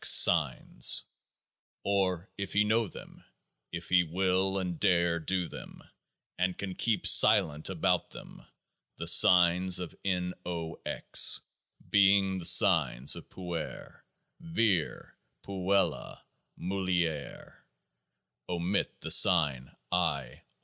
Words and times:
X. 0.01 0.09
signs; 0.09 1.03
or 1.85 2.31
if 2.35 2.53
he 2.53 2.63
know 2.63 2.87
them, 2.87 3.23
if 3.71 3.89
he 3.89 4.03
will 4.03 4.57
and 4.57 4.79
dare 4.79 5.19
do 5.19 5.47
them, 5.47 5.83
and 6.39 6.57
can 6.57 6.73
keep 6.73 7.05
silent 7.05 7.69
about 7.69 8.09
them, 8.09 8.43
the 8.97 9.05
signs 9.05 9.77
of 9.77 9.93
N. 10.03 10.33
O. 10.43 10.81
X. 10.87 11.41
being 11.87 12.39
the 12.39 12.45
signs 12.45 13.15
of 13.15 13.29
Puer, 13.29 14.03
Vir, 14.39 15.15
Puella, 15.43 16.23
Mulier. 16.57 17.61
Omit 18.49 19.01
the 19.01 19.11
sign 19.11 19.71
I. 19.91 20.41